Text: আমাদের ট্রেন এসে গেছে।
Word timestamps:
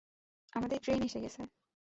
আমাদের 0.53 0.77
ট্রেন 0.79 0.99
এসে 1.03 1.19
গেছে। 1.19 1.41